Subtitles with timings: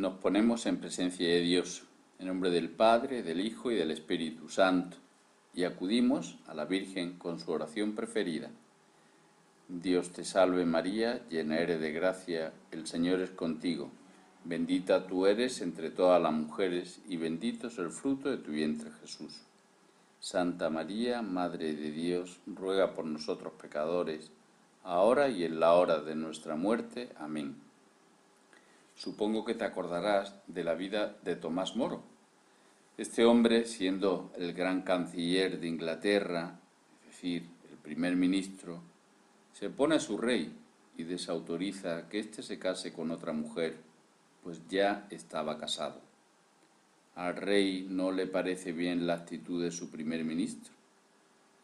[0.00, 1.82] nos ponemos en presencia de Dios,
[2.18, 4.96] en nombre del Padre, del Hijo y del Espíritu Santo,
[5.52, 8.50] y acudimos a la Virgen con su oración preferida.
[9.68, 13.90] Dios te salve María, llena eres de gracia, el Señor es contigo.
[14.42, 18.90] Bendita tú eres entre todas las mujeres, y bendito es el fruto de tu vientre
[19.02, 19.42] Jesús.
[20.18, 24.30] Santa María, Madre de Dios, ruega por nosotros pecadores,
[24.82, 27.10] ahora y en la hora de nuestra muerte.
[27.18, 27.69] Amén.
[29.00, 32.02] Supongo que te acordarás de la vida de Tomás Moro.
[32.98, 36.60] Este hombre, siendo el gran canciller de Inglaterra,
[37.00, 38.82] es decir, el primer ministro,
[39.54, 40.54] se pone a su rey
[40.98, 43.78] y desautoriza que éste se case con otra mujer,
[44.44, 46.02] pues ya estaba casado.
[47.14, 50.74] Al rey no le parece bien la actitud de su primer ministro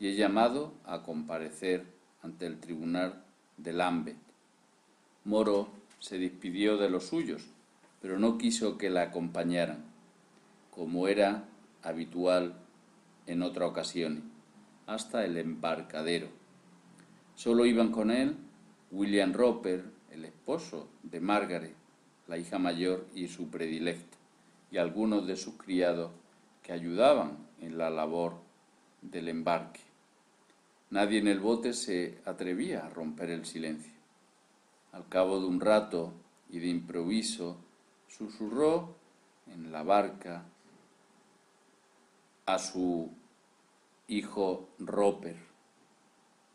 [0.01, 1.85] y es llamado a comparecer
[2.23, 3.23] ante el tribunal
[3.59, 4.17] de Lambeth.
[5.25, 5.69] Moro
[6.07, 7.43] se despidió de los suyos,
[8.01, 9.87] pero no quiso que la acompañaran,
[10.71, 11.49] como era
[11.83, 12.55] habitual
[13.27, 14.31] en otra ocasión,
[14.87, 16.29] hasta el embarcadero.
[17.35, 18.37] Solo iban con él
[18.93, 19.83] William Roper,
[20.13, 21.75] el esposo de Margaret,
[22.29, 24.17] la hija mayor y su predilecta,
[24.71, 26.13] y algunos de sus criados
[26.63, 28.35] que ayudaban en la labor
[29.03, 29.81] del embarque.
[30.91, 33.96] Nadie en el bote se atrevía a romper el silencio.
[34.97, 36.15] Al cabo de un rato
[36.49, 37.59] y de improviso,
[38.09, 38.97] susurró
[39.47, 40.47] en la barca
[42.47, 43.11] a su
[44.09, 45.37] hijo Roper.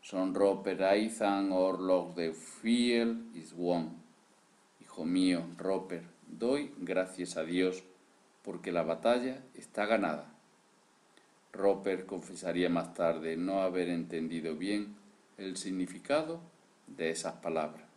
[0.00, 3.90] Son Roper Aizan Orlog de Fiel is one.
[4.80, 7.84] Hijo mío, Roper, doy gracias a Dios
[8.42, 10.34] porque la batalla está ganada.
[11.52, 14.96] Roper confesaría más tarde no haber entendido bien
[15.38, 16.40] el significado
[16.88, 17.91] de esas palabras.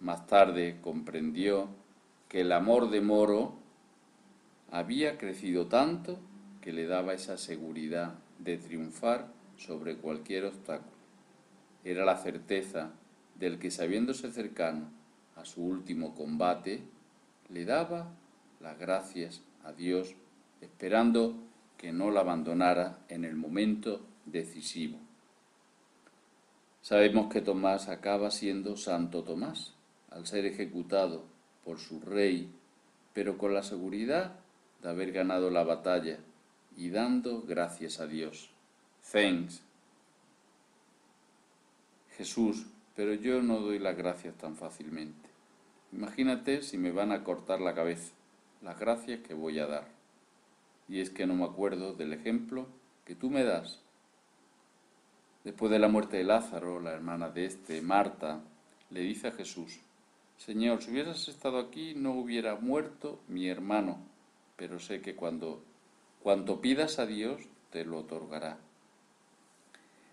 [0.00, 1.68] Más tarde comprendió
[2.28, 3.54] que el amor de Moro
[4.70, 6.18] había crecido tanto
[6.60, 10.96] que le daba esa seguridad de triunfar sobre cualquier obstáculo.
[11.84, 12.92] Era la certeza
[13.34, 14.90] del que sabiéndose cercano
[15.36, 16.82] a su último combate,
[17.48, 18.12] le daba
[18.60, 20.14] las gracias a Dios,
[20.60, 21.34] esperando
[21.76, 24.98] que no la abandonara en el momento decisivo.
[26.82, 29.74] Sabemos que Tomás acaba siendo Santo Tomás,
[30.18, 31.22] al ser ejecutado
[31.64, 32.50] por su rey,
[33.14, 34.40] pero con la seguridad
[34.82, 36.18] de haber ganado la batalla
[36.76, 38.50] y dando gracias a Dios.
[39.12, 39.62] Thanks.
[42.16, 45.28] Jesús, pero yo no doy las gracias tan fácilmente.
[45.92, 48.12] Imagínate si me van a cortar la cabeza,
[48.60, 49.86] las gracias que voy a dar.
[50.88, 52.66] Y es que no me acuerdo del ejemplo
[53.04, 53.78] que tú me das.
[55.44, 58.40] Después de la muerte de Lázaro, la hermana de este, Marta,
[58.90, 59.80] le dice a Jesús,
[60.38, 63.98] Señor, si hubieras estado aquí no hubiera muerto mi hermano,
[64.56, 65.62] pero sé que cuando
[66.22, 68.58] cuanto pidas a Dios te lo otorgará.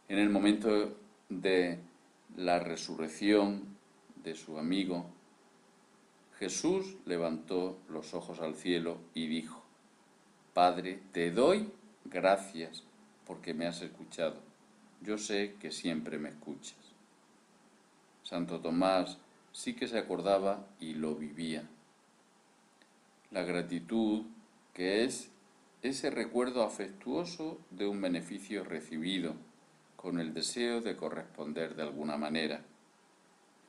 [0.09, 0.95] En el momento
[1.29, 1.79] de
[2.35, 3.77] la resurrección
[4.23, 5.05] de su amigo,
[6.39, 9.63] Jesús levantó los ojos al cielo y dijo,
[10.53, 11.71] Padre, te doy
[12.03, 12.83] gracias
[13.25, 14.37] porque me has escuchado.
[15.01, 16.77] Yo sé que siempre me escuchas.
[18.23, 19.19] Santo Tomás
[19.55, 21.63] sí que se acordaba y lo vivía.
[23.31, 24.23] La gratitud,
[24.73, 25.29] que es
[25.81, 29.33] ese recuerdo afectuoso de un beneficio recibido,
[29.95, 32.65] con el deseo de corresponder de alguna manera.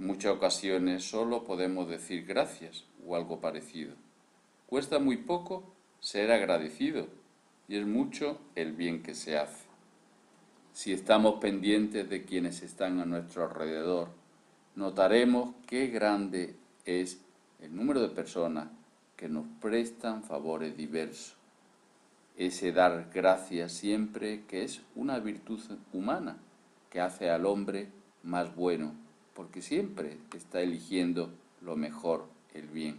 [0.00, 3.94] En muchas ocasiones solo podemos decir gracias o algo parecido.
[4.66, 7.06] Cuesta muy poco ser agradecido
[7.68, 9.64] y es mucho el bien que se hace.
[10.72, 14.25] Si estamos pendientes de quienes están a nuestro alrededor,
[14.76, 16.54] notaremos qué grande
[16.84, 17.18] es
[17.60, 18.68] el número de personas
[19.16, 21.34] que nos prestan favores diversos.
[22.36, 25.58] Ese dar gracias siempre que es una virtud
[25.94, 26.36] humana
[26.90, 27.88] que hace al hombre
[28.22, 28.92] más bueno,
[29.34, 31.30] porque siempre está eligiendo
[31.62, 32.98] lo mejor, el bien.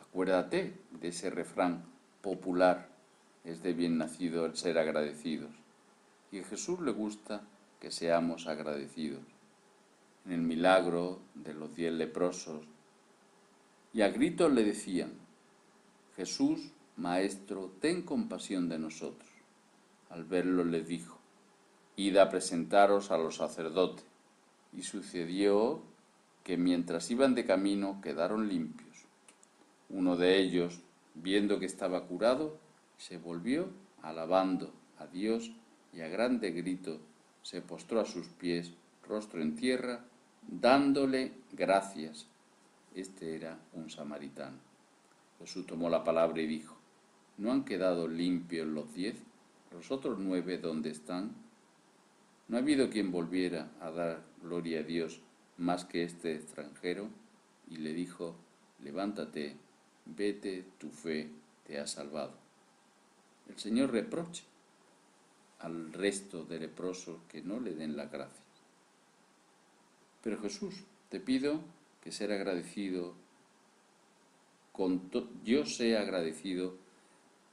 [0.00, 1.84] Acuérdate de ese refrán
[2.20, 2.88] popular,
[3.44, 5.50] es de bien nacido el ser agradecidos.
[6.32, 7.42] Y a Jesús le gusta
[7.78, 9.20] que seamos agradecidos
[10.26, 12.64] en el milagro de los diez leprosos,
[13.92, 15.12] y a gritos le decían,
[16.16, 19.28] Jesús, Maestro, ten compasión de nosotros.
[20.10, 21.18] Al verlo le dijo,
[21.96, 24.04] Id a presentaros a los sacerdotes.
[24.72, 25.82] Y sucedió
[26.44, 29.06] que mientras iban de camino quedaron limpios.
[29.88, 30.80] Uno de ellos,
[31.14, 32.58] viendo que estaba curado,
[32.96, 33.68] se volvió
[34.02, 35.52] alabando a Dios
[35.92, 37.00] y a grande grito
[37.42, 38.72] se postró a sus pies,
[39.08, 40.04] rostro en tierra,
[40.46, 42.26] dándole gracias.
[42.94, 44.58] Este era un samaritano.
[45.38, 46.76] Jesús tomó la palabra y dijo,
[47.38, 49.16] ¿no han quedado limpios los diez?
[49.72, 51.32] ¿Los otros nueve dónde están?
[52.48, 55.20] ¿No ha habido quien volviera a dar gloria a Dios
[55.56, 57.08] más que este extranjero?
[57.70, 58.34] Y le dijo,
[58.82, 59.56] levántate,
[60.04, 61.30] vete, tu fe
[61.64, 62.32] te ha salvado.
[63.48, 64.44] El Señor reproche
[65.60, 68.44] al resto de leprosos que no le den la gracia.
[70.22, 71.60] Pero Jesús, te pido
[72.02, 73.14] que ser agradecido,
[74.72, 75.10] con
[75.44, 76.76] yo sea agradecido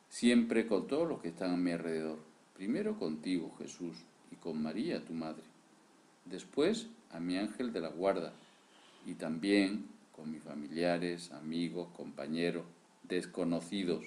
[0.10, 2.20] siempre con todos los que están a mi alrededor.
[2.56, 3.98] Primero contigo, Jesús,
[4.32, 5.44] y con María, tu madre.
[6.26, 8.34] Después a mi ángel de la guarda
[9.06, 12.66] y también con mis familiares, amigos, compañeros,
[13.04, 14.06] desconocidos,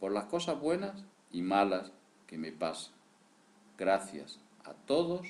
[0.00, 1.92] por las cosas buenas y malas
[2.26, 2.94] que me pasan.
[3.76, 5.26] Gracias a todos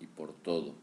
[0.00, 0.74] y por todo.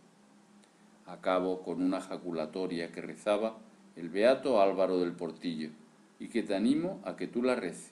[1.10, 3.58] Acabo con una jaculatoria que rezaba
[3.96, 5.72] el beato Álvaro del Portillo
[6.20, 7.92] y que te animo a que tú la reces.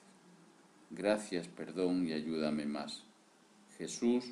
[0.90, 3.02] Gracias, perdón y ayúdame más.
[3.76, 4.24] Jesús,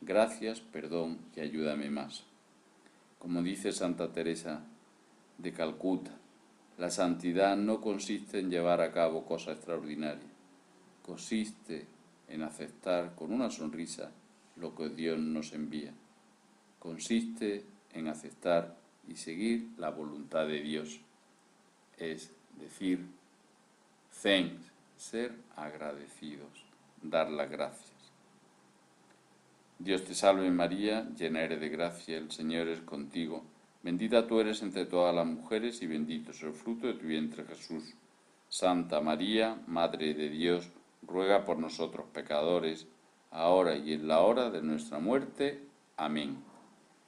[0.00, 2.24] gracias, perdón y ayúdame más.
[3.20, 4.64] Como dice Santa Teresa
[5.38, 6.10] de Calcuta,
[6.78, 10.32] la santidad no consiste en llevar a cabo cosas extraordinarias,
[11.00, 11.86] consiste
[12.26, 14.10] en aceptar con una sonrisa
[14.56, 15.92] lo que Dios nos envía.
[16.80, 18.76] Consiste en aceptar
[19.08, 21.00] y seguir la voluntad de Dios.
[21.98, 23.06] Es decir,
[24.22, 26.64] thanks, ser agradecidos,
[27.02, 27.90] dar las gracias.
[29.78, 33.42] Dios te salve María, llena eres de gracia, el Señor es contigo.
[33.82, 37.44] Bendita tú eres entre todas las mujeres y bendito es el fruto de tu vientre
[37.44, 37.94] Jesús.
[38.48, 40.70] Santa María, Madre de Dios,
[41.02, 42.86] ruega por nosotros pecadores,
[43.32, 45.60] ahora y en la hora de nuestra muerte.
[45.96, 46.51] Amén.